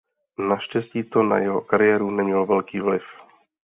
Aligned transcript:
Naštěstí 0.39 1.03
to 1.03 1.23
na 1.23 1.37
jeho 1.39 1.61
kariéru 1.61 2.11
nemělo 2.11 2.45
velký 2.45 2.79
vliv. 2.79 3.03